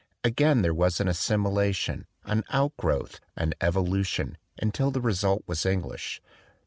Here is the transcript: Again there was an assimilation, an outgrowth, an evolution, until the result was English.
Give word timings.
Again 0.23 0.63
there 0.63 0.73
was 0.73 0.99
an 0.99 1.07
assimilation, 1.07 2.07
an 2.23 2.43
outgrowth, 2.49 3.19
an 3.35 3.53
evolution, 3.61 4.39
until 4.57 4.89
the 4.89 4.99
result 4.99 5.43
was 5.45 5.63
English. 5.63 6.23